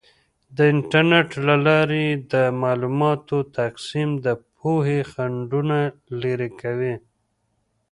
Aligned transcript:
د 0.55 0.57
انټرنیټ 0.73 1.29
له 1.47 1.55
لارې 1.67 2.05
د 2.33 2.33
معلوماتو 2.61 3.37
تقسیم 3.59 4.09
د 4.25 4.27
پوهې 4.55 4.99
خنډونه 5.11 5.79
لرې 6.21 6.49
کوي. 6.61 6.95